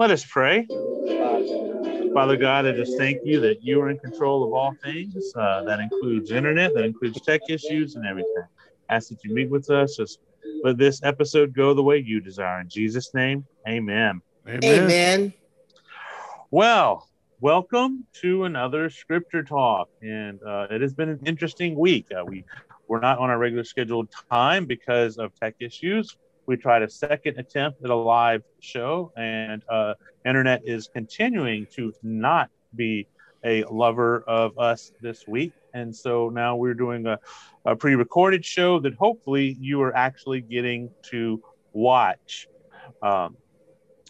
[0.00, 0.66] Let us pray.
[2.14, 5.30] Father God, I just thank you that you are in control of all things.
[5.36, 8.44] Uh, that includes internet, that includes tech issues and everything.
[8.88, 9.98] Ask that you meet with us.
[9.98, 10.20] Just
[10.64, 12.62] let this episode go the way you desire.
[12.62, 14.22] In Jesus' name, amen.
[14.48, 14.64] Amen.
[14.64, 15.34] amen.
[16.50, 17.06] Well,
[17.40, 19.90] welcome to another scripture talk.
[20.00, 22.06] And uh, it has been an interesting week.
[22.10, 22.46] Uh, we
[22.88, 26.16] we're not on our regular scheduled time because of tech issues.
[26.50, 29.94] We tried a second attempt at a live show, and uh,
[30.26, 33.06] internet is continuing to not be
[33.44, 35.52] a lover of us this week.
[35.74, 37.20] And so now we're doing a,
[37.64, 41.40] a pre recorded show that hopefully you are actually getting to
[41.72, 42.48] watch.
[43.00, 43.36] Um,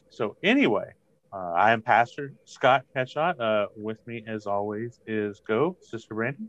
[0.09, 0.95] so, anyway,
[1.34, 3.38] uh, I am Pastor Scott Ketchot.
[3.38, 6.45] Uh, with me, as always, is Go, Sister Brandy.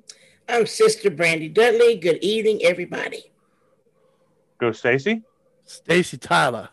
[0.47, 1.97] I'm Sister Brandy Dudley.
[1.97, 3.33] Good evening, everybody.
[4.57, 5.23] Go, Stacy.
[5.71, 6.69] Stacy Tyler.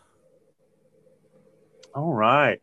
[1.95, 2.61] All right.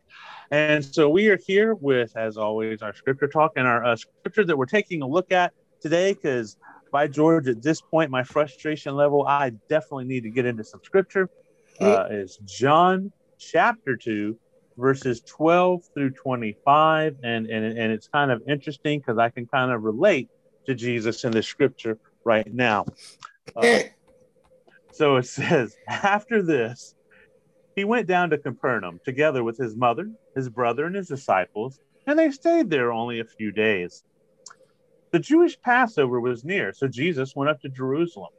[0.51, 4.45] And so we are here with, as always, our scripture talk and our uh, scripture
[4.45, 6.13] that we're taking a look at today.
[6.13, 6.57] Because
[6.91, 10.79] by George, at this point, my frustration level, I definitely need to get into some
[10.83, 11.29] scripture.
[11.79, 14.35] Uh, is John chapter 2,
[14.77, 17.17] verses 12 through 25.
[17.23, 20.29] And, and, and it's kind of interesting because I can kind of relate
[20.65, 22.85] to Jesus in the scripture right now.
[23.55, 23.79] Uh,
[24.97, 26.95] so it says, After this,
[27.75, 32.17] he went down to Capernaum together with his mother, his brother, and his disciples, and
[32.17, 34.03] they stayed there only a few days.
[35.11, 38.31] The Jewish Passover was near, so Jesus went up to Jerusalem.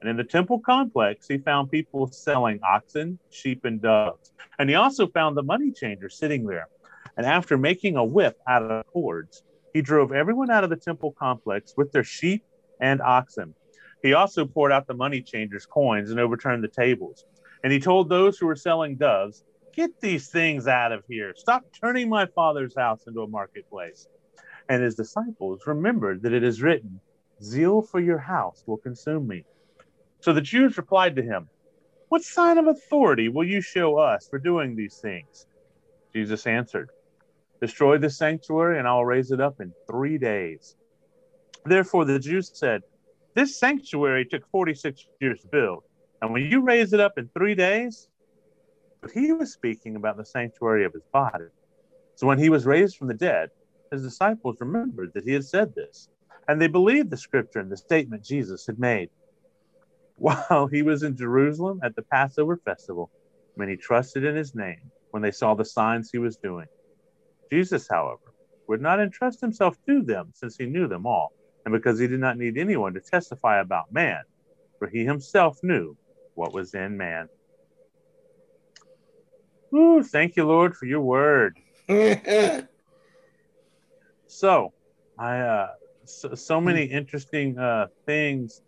[0.00, 4.32] And in the temple complex, he found people selling oxen, sheep, and doves.
[4.58, 6.68] And he also found the money changer sitting there.
[7.16, 9.42] And after making a whip out of cords,
[9.72, 12.44] he drove everyone out of the temple complex with their sheep
[12.80, 13.54] and oxen.
[14.02, 17.24] He also poured out the money changers' coins and overturned the tables.
[17.64, 19.44] And he told those who were selling doves,
[19.74, 21.34] Get these things out of here.
[21.36, 24.08] Stop turning my father's house into a marketplace.
[24.68, 27.00] And his disciples remembered that it is written,
[27.42, 29.44] Zeal for your house will consume me.
[30.20, 31.48] So the Jews replied to him,
[32.08, 35.46] What sign of authority will you show us for doing these things?
[36.14, 36.88] Jesus answered,
[37.60, 40.76] Destroy the sanctuary, and I'll raise it up in three days.
[41.64, 42.82] Therefore, the Jews said,
[43.36, 45.82] This sanctuary took 46 years to build,
[46.22, 48.08] and when you raise it up in three days,
[49.02, 51.44] but he was speaking about the sanctuary of his body.
[52.14, 53.50] So when he was raised from the dead,
[53.92, 56.08] his disciples remembered that he had said this,
[56.48, 59.10] and they believed the scripture and the statement Jesus had made.
[60.16, 63.10] While he was in Jerusalem at the Passover festival,
[63.54, 64.80] many trusted in his name
[65.10, 66.68] when they saw the signs he was doing.
[67.52, 68.32] Jesus, however,
[68.66, 71.35] would not entrust himself to them since he knew them all,
[71.66, 74.22] and because he did not need anyone to testify about man,
[74.78, 75.96] for he himself knew
[76.34, 77.28] what was in man.
[79.74, 81.58] Ooh, thank you, Lord, for your word.
[84.28, 84.72] so,
[85.18, 85.68] I uh,
[86.04, 88.62] so, so many interesting uh, things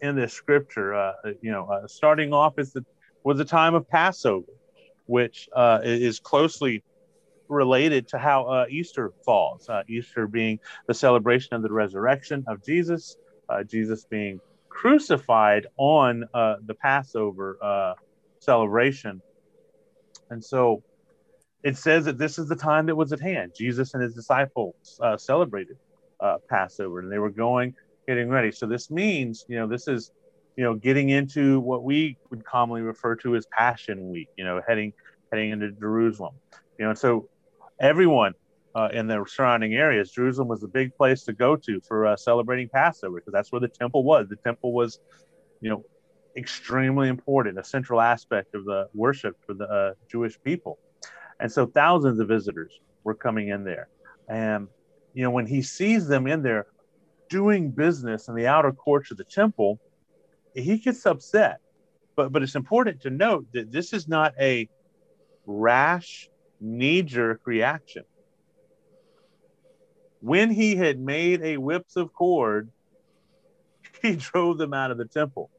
[0.00, 0.94] in this scripture.
[0.94, 1.12] Uh,
[1.42, 2.82] you know, uh, starting off is the
[3.24, 4.46] was the time of Passover,
[5.04, 6.82] which uh, is closely
[7.52, 9.68] related to how uh, Easter falls.
[9.68, 13.16] Uh, Easter being the celebration of the resurrection of Jesus,
[13.48, 17.94] uh, Jesus being crucified on uh, the Passover uh,
[18.38, 19.20] celebration.
[20.30, 20.82] And so
[21.62, 23.52] it says that this is the time that was at hand.
[23.56, 25.76] Jesus and his disciples celebrated
[26.48, 27.74] Passover and they were going,
[28.06, 28.50] getting ready.
[28.50, 30.10] So this means, you know, this is,
[30.56, 34.60] you know, getting into what we would commonly refer to as Passion Week, you know,
[34.66, 34.92] heading
[35.30, 36.34] heading into Jerusalem.
[36.78, 37.28] You know, so
[37.82, 38.32] everyone
[38.74, 40.10] uh, in the surrounding areas.
[40.10, 43.60] Jerusalem was a big place to go to for uh, celebrating Passover because that's where
[43.60, 44.28] the temple was.
[44.28, 45.00] The temple was,
[45.60, 45.84] you know,
[46.36, 50.78] extremely important, a central aspect of the worship for the uh, Jewish people.
[51.40, 53.88] And so thousands of visitors were coming in there.
[54.28, 54.68] And,
[55.12, 56.66] you know, when he sees them in there
[57.28, 59.78] doing business in the outer courts of the temple,
[60.54, 61.58] he gets upset.
[62.14, 64.68] But, but it's important to note that this is not a
[65.46, 66.28] rash
[66.62, 68.04] knee jerk reaction.
[70.20, 72.70] When he had made a whips of cord,
[74.02, 75.50] he drove them out of the temple.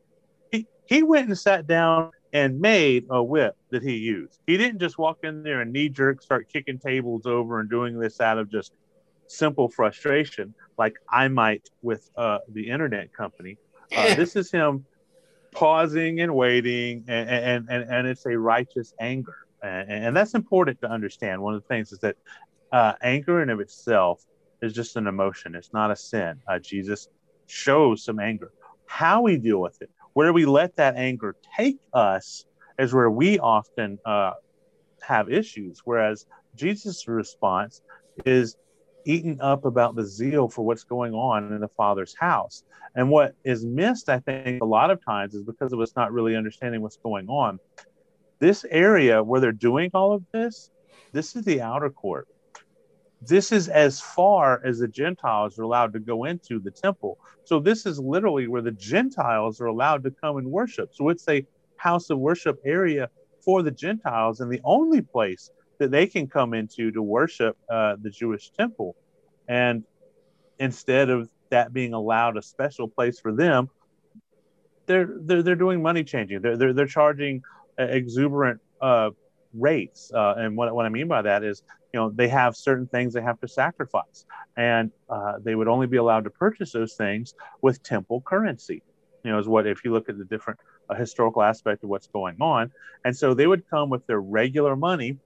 [0.51, 4.39] He, he went and sat down and made a whip that he used.
[4.47, 7.99] He didn't just walk in there and knee jerk start kicking tables over and doing
[7.99, 8.73] this out of just
[9.27, 13.57] simple frustration, like I might with uh, the internet company.
[13.95, 14.85] Uh, this is him
[15.51, 20.79] pausing and waiting, and, and, and, and it's a righteous anger and, and that's important
[20.81, 21.41] to understand.
[21.41, 22.15] One of the things is that
[22.71, 24.23] uh, anger in of itself
[24.61, 26.39] is just an emotion; it's not a sin.
[26.47, 27.07] Uh, Jesus
[27.47, 28.51] shows some anger.
[28.85, 32.45] How we deal with it, where we let that anger take us,
[32.77, 34.33] is where we often uh,
[35.01, 35.81] have issues.
[35.85, 36.25] Whereas
[36.55, 37.81] Jesus' response
[38.25, 38.55] is
[39.05, 42.63] eaten up about the zeal for what's going on in the Father's house.
[42.95, 46.11] And what is missed, I think, a lot of times is because of us not
[46.11, 47.59] really understanding what's going on.
[48.43, 50.69] This area where they're doing all of this,
[51.13, 52.27] this is the outer court.
[53.21, 57.17] This is as far as the Gentiles are allowed to go into the temple.
[57.45, 60.89] So, this is literally where the Gentiles are allowed to come and worship.
[60.91, 61.45] So, it's a
[61.77, 63.09] house of worship area
[63.39, 67.95] for the Gentiles and the only place that they can come into to worship uh,
[68.01, 68.97] the Jewish temple.
[69.47, 69.85] And
[70.59, 73.69] instead of that being allowed a special place for them,
[74.85, 76.41] they're they're, they're doing money changing.
[76.41, 77.41] They're, they're, they're charging
[77.77, 79.09] exuberant uh,
[79.53, 80.11] rates.
[80.13, 83.13] Uh, and what, what I mean by that is, you know, they have certain things
[83.13, 84.25] they have to sacrifice,
[84.57, 88.81] and uh, they would only be allowed to purchase those things with temple currency.
[89.23, 90.59] You know, is what if you look at the different
[90.89, 92.71] uh, historical aspect of what's going on,
[93.05, 95.17] and so they would come with their regular money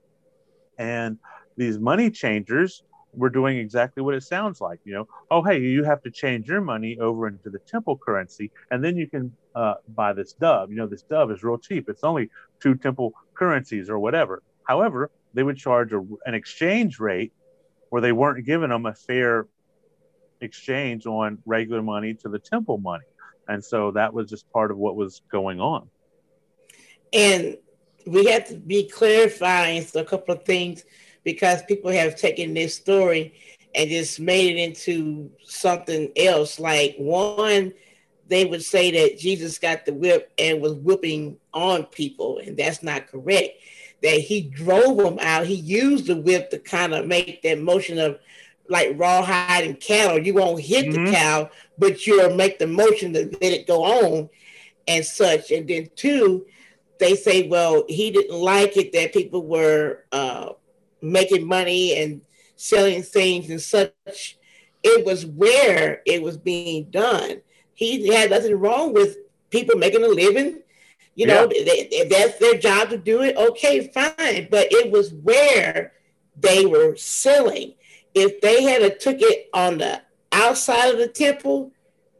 [0.78, 1.18] and
[1.56, 2.82] these money changers
[3.18, 4.80] were doing exactly what it sounds like.
[4.84, 8.50] You know, oh, hey, you have to change your money over into the temple currency,
[8.70, 10.70] and then you can uh, buy this dove.
[10.70, 11.88] You know, this dove is real cheap.
[11.88, 12.30] It's only
[12.60, 14.42] two temple currencies or whatever.
[14.66, 17.32] However, they would charge a, an exchange rate
[17.90, 19.46] where they weren't giving them a fair
[20.40, 23.04] exchange on regular money to the temple money.
[23.48, 25.88] And so that was just part of what was going on.
[27.12, 27.56] And
[28.06, 30.84] we have to be clarifying so a couple of things
[31.24, 33.34] because people have taken this story
[33.74, 36.58] and just made it into something else.
[36.58, 37.72] Like one,
[38.28, 42.82] they would say that Jesus got the whip and was whipping on people, and that's
[42.82, 43.56] not correct.
[44.02, 45.46] That he drove them out.
[45.46, 48.18] He used the whip to kind of make that motion of
[48.68, 50.18] like rawhide and cattle.
[50.18, 51.06] You won't hit mm-hmm.
[51.06, 54.28] the cow, but you'll make the motion to let it go on
[54.86, 55.50] and such.
[55.50, 56.46] And then two,
[56.98, 60.50] they say, well, he didn't like it that people were uh,
[61.00, 62.20] making money and
[62.56, 64.38] selling things and such.
[64.82, 67.40] It was where it was being done.
[67.74, 69.16] He had nothing wrong with
[69.50, 70.62] people making a living.
[71.14, 73.36] You know, they, that's their job to do it.
[73.36, 74.48] Okay, fine.
[74.50, 75.92] But it was where
[76.36, 77.74] they were selling.
[78.14, 81.72] If they had a took it on the outside of the temple,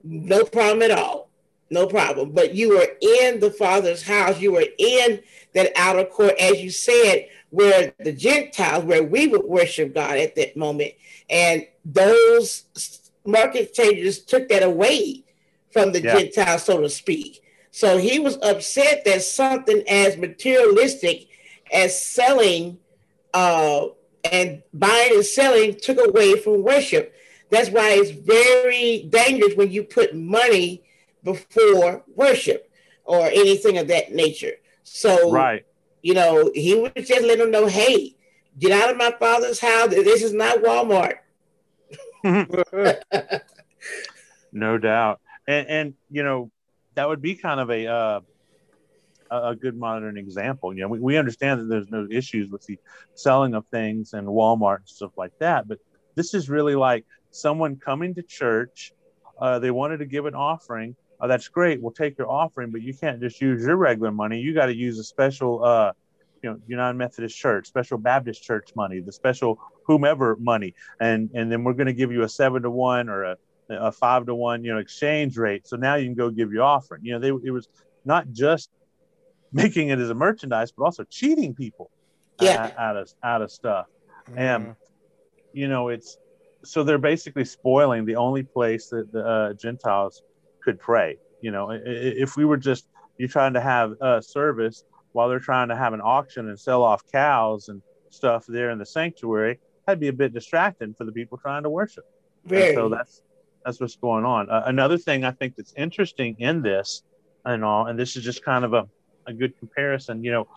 [0.03, 1.29] no problem at all
[1.71, 2.33] no problem.
[2.33, 4.41] But you were in the Father's house.
[4.41, 5.21] You were in
[5.55, 10.37] that outer court, as you said, where the Gentiles, where we would worship God at
[10.37, 10.93] that moment.
[11.31, 12.65] And those
[13.25, 15.25] market changers took that away
[15.71, 16.19] from the yeah.
[16.19, 17.43] Gentiles, so to speak.
[17.71, 21.29] So he was upset that something as materialistic
[21.73, 22.79] as selling
[23.35, 23.87] uh,
[24.31, 27.15] and buying and selling took away from worship.
[27.51, 30.83] That's why it's very dangerous when you put money
[31.25, 32.71] before worship
[33.05, 34.55] or anything of that nature.
[34.83, 35.65] So, right.
[36.09, 38.17] You know, he would just let them know, hey,
[38.59, 39.91] get out of my father's house.
[39.91, 41.17] This is not Walmart.
[44.53, 45.21] no doubt.
[45.47, 46.51] And, and, you know,
[46.95, 48.21] that would be kind of a, uh,
[49.31, 50.73] a good modern example.
[50.73, 52.79] You know, we, we understand that there's no issues with the
[53.15, 55.79] selling of things and Walmart and stuff like that, but
[56.15, 58.93] this is really like someone coming to church.
[59.39, 61.81] Uh, they wanted to give an offering, oh, that's great.
[61.81, 64.39] We'll take your offering, but you can't just use your regular money.
[64.39, 65.93] You got to use a special, uh,
[66.43, 71.51] you know, United Methodist Church, special Baptist Church money, the special whomever money, and and
[71.51, 73.37] then we're going to give you a seven to one or a,
[73.71, 75.67] a five to one, you know, exchange rate.
[75.67, 77.05] So now you can go give your offering.
[77.05, 77.69] You know, they it was
[78.05, 78.71] not just
[79.53, 81.91] making it as a merchandise, but also cheating people
[82.41, 82.65] yeah.
[82.65, 83.87] out, out of out of stuff,
[84.29, 84.39] mm-hmm.
[84.39, 84.77] and
[85.53, 86.19] you know, it's
[86.65, 90.23] so they're basically spoiling the only place that the uh, Gentiles
[90.63, 91.17] could pray.
[91.41, 92.89] You know, if we were just
[93.19, 96.83] you're trying to have a service while they're trying to have an auction and sell
[96.83, 101.13] off cows and stuff there in the sanctuary, that'd be a bit distracting for the
[101.13, 102.05] people trying to worship.
[102.45, 102.75] Very.
[102.75, 103.23] so that's
[103.65, 104.49] that's what's going on.
[104.49, 107.03] Uh, another thing I think that's interesting in this
[107.45, 108.89] and all, and this is just kind of a,
[109.27, 110.25] a good comparison.
[110.25, 110.49] You know,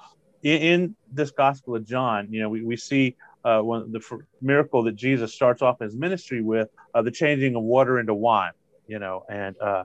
[0.44, 4.20] in, in this Gospel of John, you know, we, we see uh, one the f-
[4.42, 8.52] miracle that Jesus starts off his ministry with, uh, the changing of water into wine
[8.88, 9.84] you know, and uh,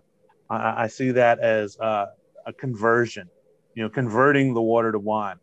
[0.50, 2.06] I, I, see that as uh,
[2.46, 3.28] a conversion,
[3.74, 5.36] you know, converting the water to wine.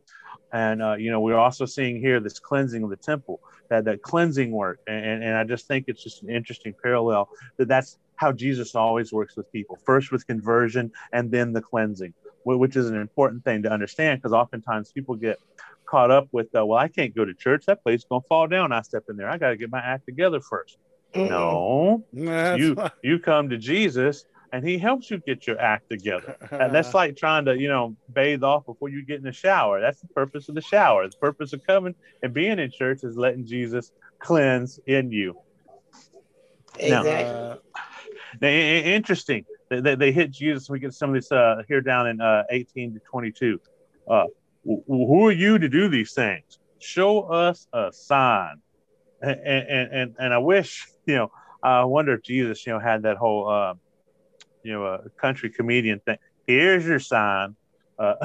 [0.52, 4.04] And, uh, you know, we're also seeing here this cleansing of the temple, that, that
[4.04, 4.80] cleansing work.
[4.86, 9.12] And, and I just think it's just an interesting parallel that that's how Jesus always
[9.12, 12.14] works with people first with conversion and then the cleansing,
[12.46, 15.40] which is an important thing to understand because oftentimes people get
[15.86, 17.66] caught up with, uh, well, I can't go to church.
[17.66, 18.72] That place is going to fall down.
[18.72, 19.30] I step in there.
[19.30, 20.78] I got to get my act together first.
[21.16, 26.38] No, That's you you come to Jesus and he helps you get your act together.
[26.52, 29.82] and that's like trying to, you know, bathe off before you get in the shower.
[29.82, 31.08] That's the purpose of the shower.
[31.08, 35.36] The purpose of coming and being in church is letting Jesus cleanse in you.
[36.78, 37.12] Exactly.
[37.12, 37.58] Now,
[38.42, 39.44] now interesting.
[39.70, 40.70] They, they, they, hit Jesus.
[40.70, 43.60] We get some of this uh, here down in uh, 18 to 22.
[44.08, 44.26] Uh,
[44.64, 46.60] who are you to do these things?
[46.78, 48.62] Show us a sign.
[49.20, 51.32] And, and, and, and I wish, you know,
[51.62, 53.74] I wonder if Jesus, you know, had that whole, uh,
[54.64, 56.18] you know, a country comedian thing.
[56.48, 57.56] Here's your sign.
[57.98, 58.16] Uh,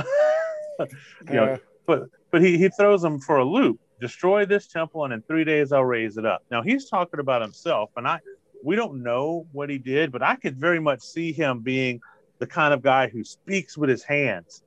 [0.81, 0.87] you
[1.35, 3.81] know, but but he, he throws them for a loop.
[4.01, 6.43] Destroy this temple, and in three days I'll raise it up.
[6.51, 8.21] Now he's talking about himself, and I
[8.63, 12.01] we don't know what he did, but I could very much see him being
[12.39, 14.63] the kind of guy who speaks with his hands.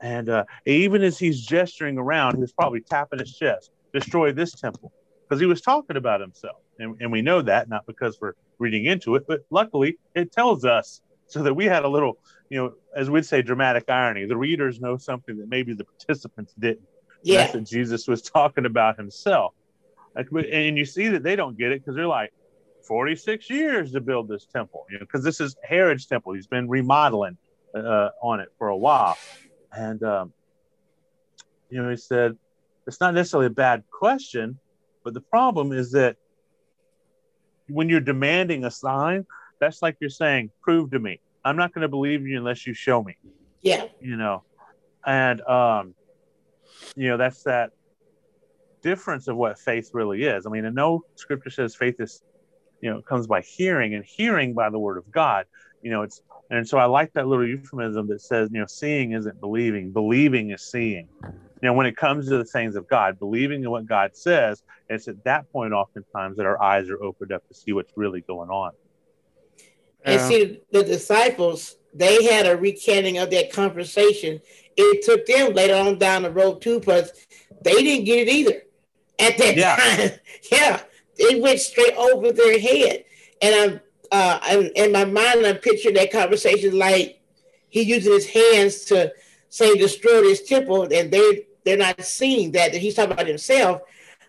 [0.00, 4.52] And uh, even as he's gesturing around, he was probably tapping his chest, destroy this
[4.52, 4.92] temple,
[5.28, 6.56] because he was talking about himself.
[6.80, 10.64] And, and we know that not because we're reading into it, but luckily it tells
[10.64, 12.18] us so that we had a little,
[12.48, 14.26] you know, as we'd say, dramatic irony.
[14.26, 16.88] The readers know something that maybe the participants didn't.
[17.22, 17.46] Yeah.
[17.52, 19.54] That's Jesus was talking about himself.
[20.16, 22.32] And you see that they don't get it because they're like,
[22.90, 26.32] 46 years to build this temple, you know, because this is Herod's temple.
[26.32, 27.36] He's been remodeling
[27.72, 29.16] uh, on it for a while.
[29.72, 30.32] And, um,
[31.70, 32.36] you know, he said,
[32.88, 34.58] it's not necessarily a bad question,
[35.04, 36.16] but the problem is that
[37.72, 39.26] when you're demanding a sign,
[39.60, 41.20] that's like you're saying, prove to me.
[41.44, 43.16] I'm not going to believe you unless you show me.
[43.62, 43.86] Yeah.
[44.00, 44.44] You know,
[45.06, 45.94] and, um,
[46.96, 47.70] you know, that's that
[48.82, 50.46] difference of what faith really is.
[50.46, 52.22] I mean, I know scripture says faith is
[52.80, 55.46] you know comes by hearing and hearing by the word of god
[55.82, 59.12] you know it's and so i like that little euphemism that says you know seeing
[59.12, 59.90] isn't believing.
[59.90, 61.08] Believing is seeing.
[61.22, 64.62] You know when it comes to the things of god believing in what god says
[64.88, 68.22] it's at that point oftentimes that our eyes are opened up to see what's really
[68.22, 68.72] going on.
[70.04, 74.40] And see the disciples they had a recanting of that conversation.
[74.76, 77.12] It took them later on down the road too because
[77.62, 78.62] they didn't get it either
[79.18, 79.76] at that yeah.
[79.76, 80.18] time.
[80.50, 80.82] Yeah.
[81.16, 83.04] It went straight over their head.
[83.42, 87.20] And I'm uh, I'm, in my mind, I'm picturing that conversation like
[87.68, 89.12] he using his hands to
[89.48, 93.82] say destroy this temple, and they they're not seeing that, that he's talking about himself.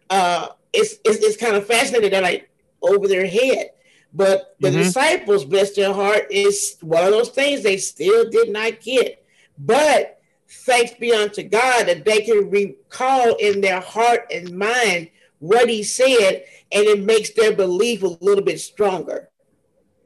[0.09, 2.50] Uh, it's, it's, it's kind of fascinating They're like
[2.81, 3.71] over their head.
[4.13, 4.79] But the mm-hmm.
[4.79, 9.25] disciples, bless their heart, is one of those things they still did not get.
[9.57, 10.19] But
[10.50, 15.09] thanks be unto God that they can recall in their heart and mind
[15.39, 19.29] what he said, and it makes their belief a little bit stronger.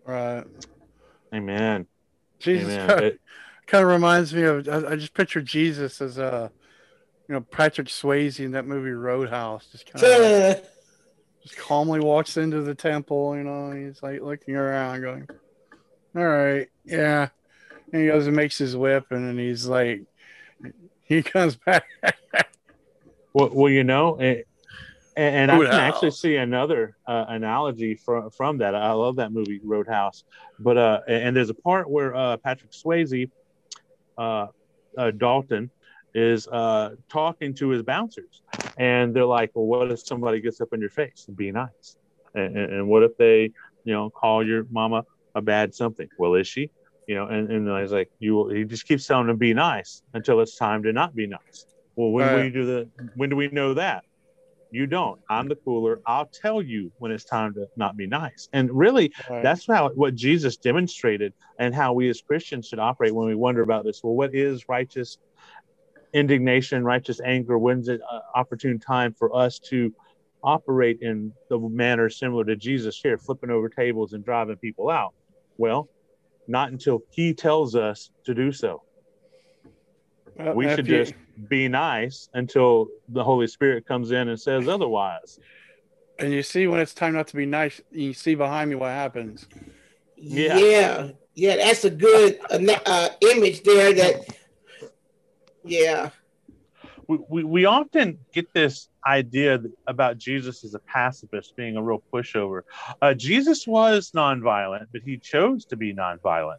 [0.05, 0.43] Right.
[1.33, 1.87] Amen.
[2.39, 2.87] Jesus Amen.
[2.87, 3.13] Kind, of,
[3.65, 6.49] kind of reminds me of I, I just picture Jesus as a uh,
[7.27, 10.65] you know Patrick Swayze in that movie Roadhouse, just kind of like,
[11.43, 13.35] just calmly walks into the temple.
[13.35, 15.27] You know, he's like looking around, going,
[16.15, 17.29] "All right, yeah."
[17.91, 20.01] And he goes and makes his whip, and then he's like,
[21.03, 21.85] he comes back.
[23.33, 24.47] well, well, you know, it,
[25.15, 28.75] and, and I can actually see another uh, analogy from from that.
[28.75, 30.23] I love that movie Roadhouse,
[30.59, 33.29] but uh, and there's a part where uh, Patrick Swayze,
[34.17, 34.47] uh,
[34.97, 35.71] uh, Dalton,
[36.13, 38.41] is uh, talking to his bouncers,
[38.77, 41.27] and they're like, "Well, what if somebody gets up in your face?
[41.33, 41.95] Be nice,
[42.33, 43.51] and, and what if they,
[43.85, 45.03] you know, call your mama
[45.33, 46.09] a bad something?
[46.17, 46.69] Well, is she?
[47.07, 50.41] You know?" And and he's like, "You," he just keeps telling them be nice until
[50.41, 51.67] it's time to not be nice.
[51.95, 52.37] Well, when right.
[52.37, 52.89] do we do the?
[53.15, 54.03] When do we know that?
[54.71, 55.19] You don't.
[55.29, 56.01] I'm the cooler.
[56.05, 58.49] I'll tell you when it's time to not be nice.
[58.51, 59.41] And really, right.
[59.41, 63.61] that's how what Jesus demonstrated and how we as Christians should operate when we wonder
[63.61, 64.01] about this.
[64.03, 65.17] Well, what is righteous
[66.13, 67.57] indignation, righteous anger?
[67.57, 69.93] When's it uh, opportune time for us to
[70.43, 75.13] operate in the manner similar to Jesus here, flipping over tables and driving people out?
[75.57, 75.89] Well,
[76.47, 78.81] not until he tells us to do so.
[80.37, 81.13] Well, we should you, just
[81.47, 85.39] be nice until the Holy Spirit comes in and says otherwise.
[86.19, 88.91] And you see when it's time not to be nice, you see behind me what
[88.91, 89.47] happens.
[90.17, 93.93] Yeah, yeah, yeah that's a good uh, uh, image there.
[93.93, 94.25] That
[95.63, 96.09] yeah.
[97.07, 102.01] We, we, we often get this idea about Jesus as a pacifist, being a real
[102.11, 102.61] pushover.
[103.01, 106.57] Uh, Jesus was nonviolent, but he chose to be nonviolent.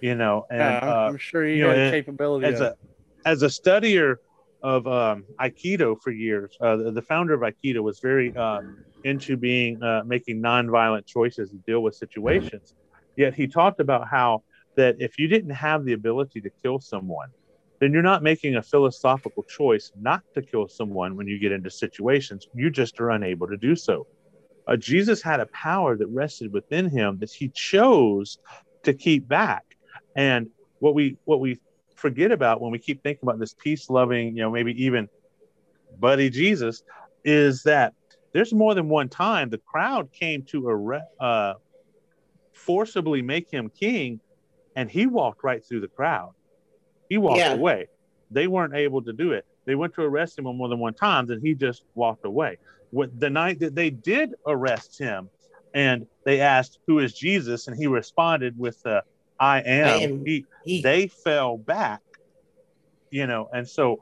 [0.00, 2.76] You know, and yeah, I'm uh, sure you, had know, capability as a
[3.24, 4.16] as a studier
[4.62, 9.36] of um, Aikido for years, uh, the, the, founder of Aikido was very um, into
[9.36, 12.74] being uh, making nonviolent choices to deal with situations.
[13.16, 14.42] Yet he talked about how
[14.76, 17.28] that if you didn't have the ability to kill someone,
[17.80, 21.70] then you're not making a philosophical choice not to kill someone when you get into
[21.70, 22.46] situations.
[22.54, 24.06] You just are unable to do so.
[24.66, 28.38] Uh, Jesus had a power that rested within him that he chose
[28.84, 29.64] to keep back.
[30.16, 30.48] And
[30.80, 31.58] what we what we
[31.94, 35.08] forget about when we keep thinking about this peace loving, you know, maybe even
[35.98, 36.82] buddy Jesus,
[37.24, 37.94] is that
[38.32, 41.54] there's more than one time the crowd came to uh,
[42.52, 44.20] forcibly make him king,
[44.76, 46.32] and he walked right through the crowd.
[47.08, 47.54] He walked yeah.
[47.54, 47.88] away.
[48.30, 49.44] They weren't able to do it.
[49.64, 52.58] They went to arrest him more than one time, and he just walked away.
[52.92, 55.28] With the night that they did arrest him,
[55.74, 59.02] and they asked, "Who is Jesus?" and he responded with, uh,
[59.40, 60.82] "I am." I am he, he.
[60.82, 62.02] They fell back,
[63.10, 63.98] you know, and so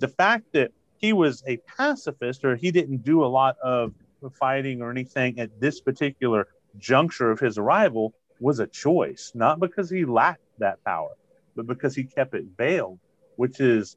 [0.00, 3.94] the fact that he was a pacifist or he didn't do a lot of
[4.38, 9.90] fighting or anything at this particular juncture of his arrival was a choice, not because
[9.90, 11.10] he lacked that power,
[11.56, 12.98] but because he kept it veiled,
[13.36, 13.96] which is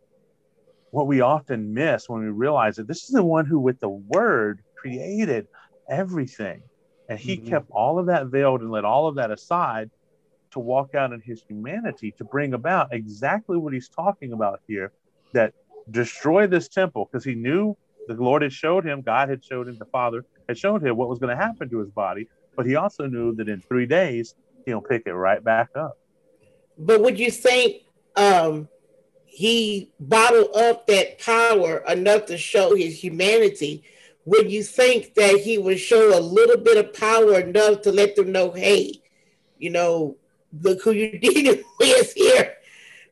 [0.92, 3.90] what we often miss when we realize that this is the one who, with the
[3.90, 5.48] word, created
[5.90, 6.62] everything.
[7.10, 7.50] And he mm-hmm.
[7.50, 9.90] kept all of that veiled and let all of that aside
[10.54, 14.92] to walk out in his humanity to bring about exactly what he's talking about here
[15.34, 15.54] that
[15.92, 17.76] destroy this temple because he knew
[18.08, 21.10] the Lord had showed him, God had showed him, the Father had showed him what
[21.10, 24.36] was going to happen to his body, but he also knew that in three days
[24.66, 25.98] he'll pick it right back up.
[26.78, 27.84] But would you think
[28.16, 28.68] um,
[29.26, 33.84] he bottled up that power enough to show his humanity?
[34.26, 38.16] Would you think that he would show a little bit of power enough to let
[38.16, 39.02] them know, hey,
[39.58, 40.18] you know,
[40.62, 42.56] look who you're dealing with here?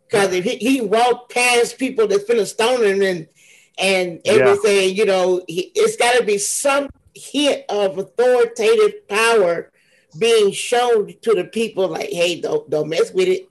[0.07, 3.27] Because if he, he, walked past people that's been a stoning and
[3.77, 4.95] and everything, yeah.
[4.95, 9.71] you know, he, it's got to be some hint of authoritative power
[10.19, 11.87] being shown to the people.
[11.87, 13.49] Like, hey, don't don't mess with it.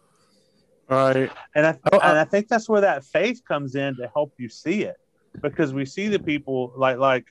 [0.88, 4.10] Right, and I oh, and uh I think that's where that faith comes in to
[4.12, 4.96] help you see it,
[5.40, 7.26] because we see the people like like.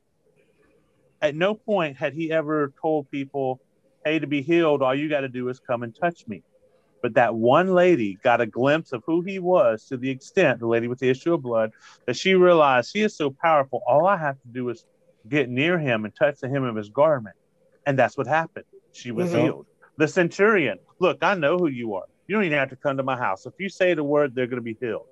[1.21, 3.59] At no point had he ever told people,
[4.05, 6.41] "Hey, to be healed, all you got to do is come and touch me."
[7.01, 10.67] But that one lady got a glimpse of who he was to the extent, the
[10.67, 11.71] lady with the issue of blood,
[12.05, 13.81] that she realized he is so powerful.
[13.87, 14.85] All I have to do is
[15.27, 17.35] get near him and touch the hem of his garment.
[17.85, 18.65] And that's what happened.
[18.91, 19.41] She was mm-hmm.
[19.41, 19.65] healed.
[19.97, 22.05] The centurion, look, I know who you are.
[22.27, 23.45] You don't even have to come to my house.
[23.45, 25.07] If you say the word, they're going to be healed.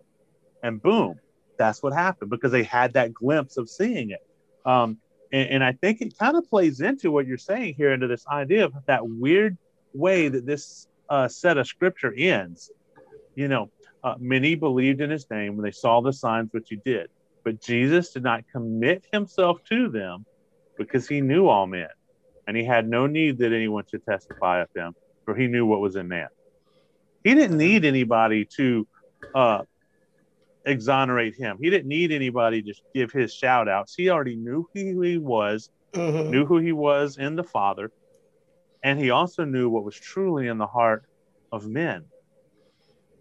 [0.63, 1.19] And boom,
[1.57, 4.25] that's what happened because they had that glimpse of seeing it.
[4.65, 4.97] Um,
[5.31, 8.25] and, and I think it kind of plays into what you're saying here, into this
[8.27, 9.57] idea of that weird
[9.93, 12.71] way that this uh, set of scripture ends.
[13.35, 13.69] You know,
[14.03, 17.09] uh, many believed in his name when they saw the signs which he did,
[17.43, 20.25] but Jesus did not commit himself to them
[20.77, 21.89] because he knew all men,
[22.47, 24.93] and he had no need that anyone should testify of him,
[25.25, 26.27] for he knew what was in man.
[27.23, 28.87] He didn't need anybody to
[29.35, 29.63] uh,
[30.65, 31.57] exonerate him.
[31.59, 33.95] He didn't need anybody to give his shout outs.
[33.95, 36.31] He already knew who he was, mm-hmm.
[36.31, 37.91] knew who he was in the Father,
[38.83, 41.03] and he also knew what was truly in the heart
[41.51, 42.05] of men.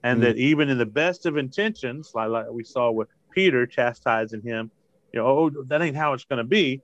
[0.03, 0.25] And mm-hmm.
[0.25, 4.71] that even in the best of intentions, like, like we saw with Peter chastising him,
[5.13, 6.81] you know, oh, that ain't how it's going to be.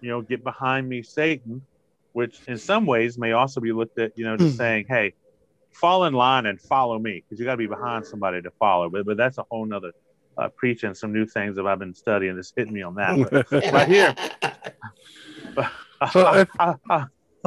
[0.00, 1.62] You know, get behind me, Satan,
[2.12, 4.58] which in some ways may also be looked at, you know, just mm-hmm.
[4.58, 5.14] saying, hey,
[5.72, 8.88] fall in line and follow me because you got to be behind somebody to follow.
[8.90, 9.92] But, but that's a whole nother
[10.36, 12.38] uh, preaching some new things that I've been studying.
[12.38, 13.46] It's hitting me on that.
[13.50, 14.14] But right here.
[16.12, 16.48] so if,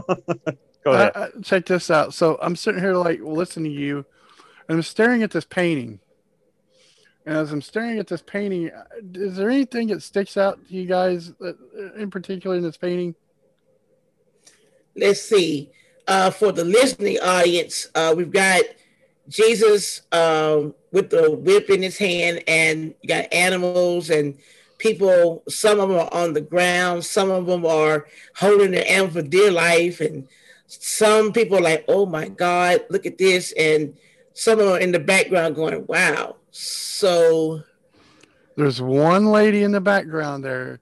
[0.83, 1.11] Go ahead.
[1.15, 2.13] Uh, check this out.
[2.13, 4.05] So I'm sitting here like listening to you,
[4.67, 5.99] and I'm staring at this painting.
[7.25, 10.73] And as I'm staring at this painting, uh, is there anything that sticks out to
[10.73, 11.53] you guys, uh,
[11.95, 13.15] in particular in this painting?
[14.95, 15.71] Let's see.
[16.07, 18.61] Uh, for the listening audience, uh, we've got
[19.27, 24.37] Jesus um, with the whip in his hand, and you got animals and
[24.77, 29.13] people, some of them are on the ground, some of them are holding their end
[29.13, 30.27] for dear life, and
[30.67, 33.53] some people are like, oh my God, look at this.
[33.57, 33.97] And
[34.33, 36.35] some of them are in the background going, wow.
[36.51, 37.61] So
[38.55, 40.79] there's one lady in the background there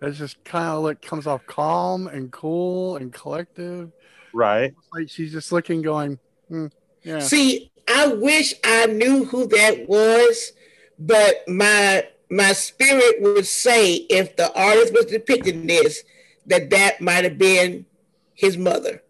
[0.00, 3.90] that just kind of like comes off calm and cool and collective.
[4.32, 4.74] Right.
[4.92, 6.66] Like she's just looking, going, hmm,
[7.02, 7.20] yeah.
[7.20, 10.52] See, I wish I knew who that was,
[10.98, 16.02] but my my spirit would say if the artist was depicting this,
[16.46, 17.86] that that might have been
[18.34, 19.02] his mother.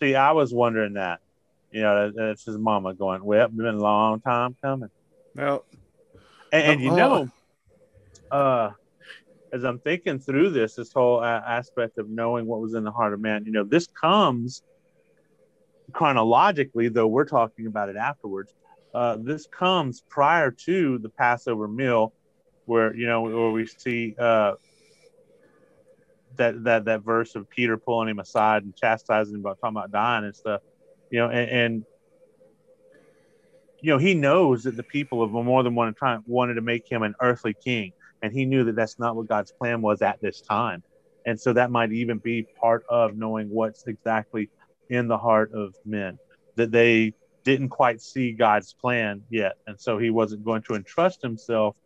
[0.00, 1.20] See, I was wondering that.
[1.70, 4.90] You know, that's his mama going, well, it's been a long time coming.
[5.34, 5.64] Well,
[6.52, 7.30] and, and you know,
[8.30, 8.72] uh,
[9.52, 13.14] as I'm thinking through this, this whole aspect of knowing what was in the heart
[13.14, 14.62] of man, you know, this comes
[15.92, 18.54] chronologically, though we're talking about it afterwards.
[18.94, 22.12] Uh, this comes prior to the Passover meal
[22.66, 24.52] where you know where we see uh,
[26.36, 29.90] that that that verse of Peter pulling him aside and chastising him about talking about
[29.90, 30.60] dying and stuff.
[31.10, 31.84] you know, and, and
[33.80, 36.90] you know he knows that the people of more than one time wanted to make
[36.90, 40.20] him an earthly king, and he knew that that's not what God's plan was at
[40.20, 40.82] this time,
[41.26, 44.48] and so that might even be part of knowing what's exactly
[44.88, 46.18] in the heart of men
[46.54, 51.22] that they didn't quite see God's plan yet, and so he wasn't going to entrust
[51.22, 51.76] himself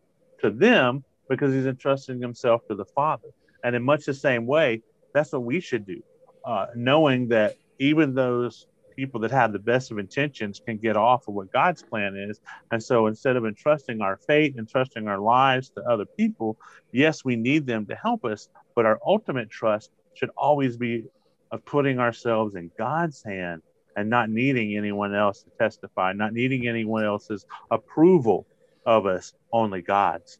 [0.41, 3.27] to them because he's entrusting himself to the Father.
[3.63, 4.81] And in much the same way,
[5.13, 6.01] that's what we should do,
[6.45, 11.27] uh, knowing that even those people that have the best of intentions can get off
[11.27, 12.41] of what God's plan is.
[12.71, 16.57] And so instead of entrusting our fate and trusting our lives to other people,
[16.91, 21.05] yes, we need them to help us, but our ultimate trust should always be
[21.51, 23.61] of putting ourselves in God's hand
[23.95, 28.45] and not needing anyone else to testify, not needing anyone else's approval
[28.87, 30.39] of us, only God's.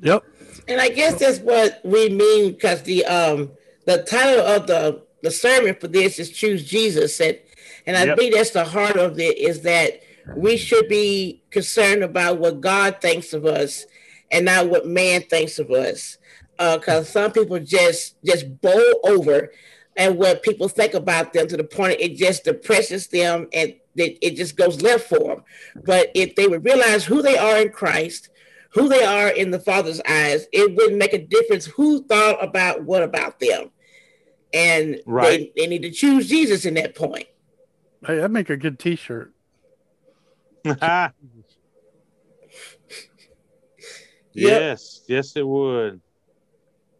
[0.00, 0.24] Yep.
[0.66, 3.52] And I guess that's what we mean because the um
[3.84, 7.38] the title of the the sermon for this is choose Jesus and
[7.86, 8.18] and I yep.
[8.18, 10.00] think that's the heart of it is that
[10.36, 13.86] we should be concerned about what God thinks of us
[14.32, 16.18] and not what man thinks of us.
[16.58, 19.52] Because uh, some people just just bowl over
[19.96, 24.18] and what people think about them to the point it just depresses them and it,
[24.22, 25.44] it just goes left for them.
[25.84, 28.30] But if they would realize who they are in Christ,
[28.70, 32.84] who they are in the Father's eyes, it wouldn't make a difference who thought about
[32.84, 33.70] what about them.
[34.52, 35.52] And right.
[35.54, 37.26] they, they need to choose Jesus in that point.
[38.06, 39.32] Hey, that'd make a good t shirt.
[44.32, 46.00] yes, yes, it would.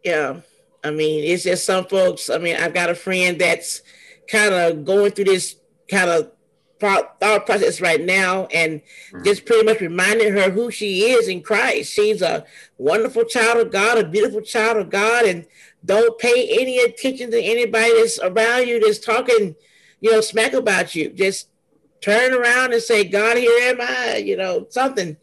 [0.03, 0.41] Yeah.
[0.83, 2.29] I mean, it's just some folks.
[2.29, 3.81] I mean, I've got a friend that's
[4.29, 5.55] kind of going through this
[5.89, 6.31] kind of
[6.79, 9.23] thought process right now and mm.
[9.23, 11.93] just pretty much reminding her who she is in Christ.
[11.93, 12.45] She's a
[12.77, 15.45] wonderful child of God, a beautiful child of God, and
[15.83, 19.55] don't pay any attention to anybody that's around you that's talking,
[20.01, 21.09] you know, smack about you.
[21.09, 21.49] Just
[22.01, 25.17] turn around and say, God, here am I, you know, something.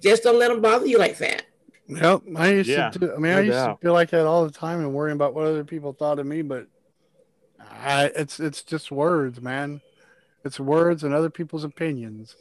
[0.00, 1.44] Just don't let them bother you like that.
[1.88, 2.22] Yep.
[2.36, 3.80] I used yeah, to do, I mean, no I used doubt.
[3.80, 6.26] to feel like that all the time and worrying about what other people thought of
[6.26, 6.68] me, but
[7.58, 9.80] I, it's it's just words, man.
[10.44, 12.36] It's words and other people's opinions.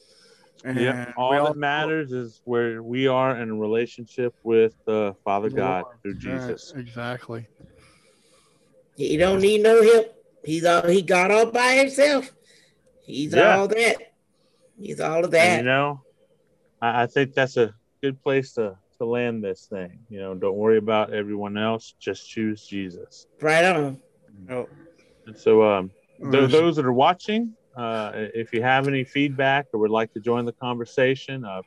[0.64, 5.14] And yeah, all, all that matters is where we are in a relationship with uh,
[5.24, 6.74] Father God through Jesus.
[6.76, 7.48] Right, exactly.
[8.98, 10.14] He don't need no help.
[10.44, 12.32] He's all he got all by himself.
[13.06, 13.58] He's yeah.
[13.58, 14.14] all that.
[14.78, 15.60] He's all of that.
[15.60, 16.02] And, you know,
[16.82, 20.00] I, I think that's a good place to to land this thing.
[20.10, 21.96] You know, don't worry about everyone else.
[22.00, 23.28] Just choose Jesus.
[23.42, 24.02] Right on.
[24.50, 24.68] Oh.
[25.26, 25.92] And so, um,
[26.32, 30.20] th- those that are watching, uh, if you have any feedback or would like to
[30.20, 31.62] join the conversation, uh,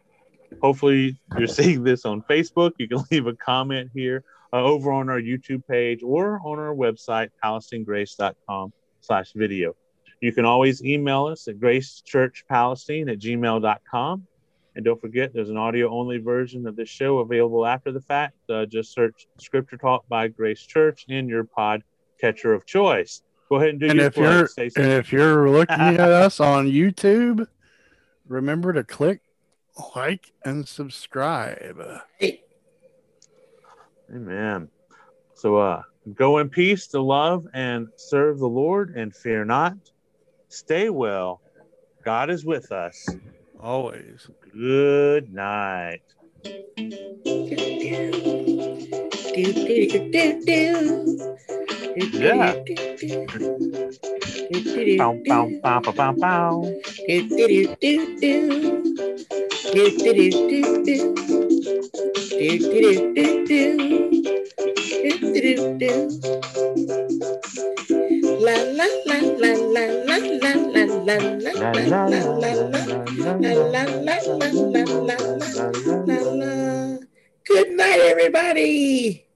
[0.60, 2.72] hopefully you're seeing this on Facebook.
[2.78, 6.74] You can leave a comment here uh, over on our YouTube page or on our
[6.74, 9.74] website, palestinegrace.com slash video.
[10.20, 14.26] You can always email us at gracechurchpalestine at gmail.com.
[14.74, 18.36] And don't forget, there's an audio only version of this show available after the fact.
[18.48, 21.82] Uh, just search Scripture Talk by Grace Church in your pod
[22.20, 23.22] catcher of choice.
[23.52, 26.68] Go ahead and do and your if you're and if you're looking at us on
[26.68, 27.46] YouTube,
[28.26, 29.20] remember to click
[29.94, 31.78] like and subscribe.
[32.16, 32.44] Hey.
[34.10, 34.70] Amen.
[35.34, 35.82] So uh
[36.14, 39.76] go in peace to love and serve the Lord and fear not.
[40.48, 41.42] Stay well.
[42.06, 43.06] God is with us.
[43.60, 44.30] Always.
[44.54, 46.00] Good night.
[51.94, 52.54] Yeah.
[68.40, 72.52] La la la la la la la la la la la la la
[76.06, 76.98] la la
[77.44, 79.31] Good night, everybody.